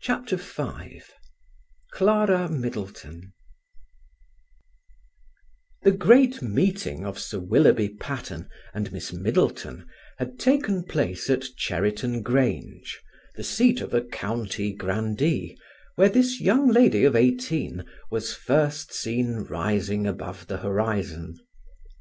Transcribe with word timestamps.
CHAPTER 0.00 0.34
V 0.34 1.00
CLARA 1.92 2.48
MIDDLETON 2.48 3.32
The 5.82 5.92
great 5.92 6.42
meeting 6.42 7.06
of 7.06 7.20
Sir 7.20 7.38
Willoughby 7.38 7.90
Patterne 7.90 8.48
and 8.74 8.90
Miss 8.90 9.12
Middleton 9.12 9.86
had 10.18 10.40
taken 10.40 10.82
place 10.82 11.30
at 11.30 11.44
Cherriton 11.56 12.22
Grange, 12.22 13.00
the 13.36 13.44
seat 13.44 13.80
of 13.80 13.94
a 13.94 14.02
county 14.02 14.72
grandee, 14.74 15.56
where 15.94 16.08
this 16.08 16.40
young 16.40 16.66
lady 16.68 17.04
of 17.04 17.14
eighteen 17.14 17.84
was 18.10 18.34
first 18.34 18.92
seen 18.92 19.44
rising 19.48 20.04
above 20.04 20.48
the 20.48 20.56
horizon. 20.56 21.36